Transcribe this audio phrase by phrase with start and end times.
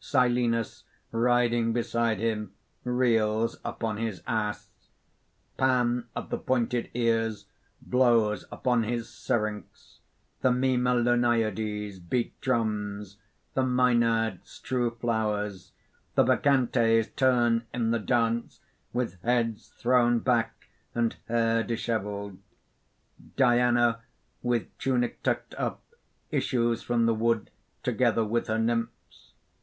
[0.00, 2.52] Silenus riding beside him
[2.84, 4.68] reels upon his ass.
[5.56, 7.46] Pan of the pointed ears,
[7.80, 10.00] blows upon his syrinx;
[10.42, 13.16] the Mimalonæides beat drums;
[13.54, 15.72] the Mænads strew flowers;
[16.16, 18.60] the Bacchantes turn in the dance
[18.92, 22.38] with heads thrown back and hair dishevelled._
[23.38, 24.00] _Diana,
[24.42, 25.82] with tunic tucked up,
[26.30, 27.50] issues from the wood
[27.82, 29.32] together with her nymphs.